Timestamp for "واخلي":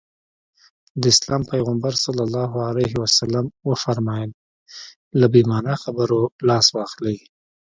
6.75-7.17